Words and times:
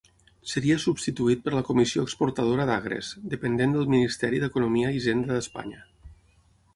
Seria 0.51 0.75
substituït 0.83 1.41
per 1.47 1.53
la 1.55 1.61
Comissió 1.67 2.05
Exportadora 2.07 2.65
d'Agres, 2.69 3.11
dependent 3.35 3.75
del 3.77 3.87
Ministeri 3.95 4.41
d'Economia 4.45 4.95
i 4.97 5.01
Hisenda 5.03 5.37
d'Espanya. 5.39 5.87